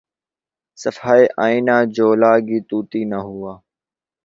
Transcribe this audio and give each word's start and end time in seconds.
صفحۂ 0.81 1.19
آئنہ 1.43 1.77
جولاں 1.95 2.37
گہ 2.47 2.57
طوطی 2.69 3.01
نہ 3.11 3.19
ہوا 3.27 3.53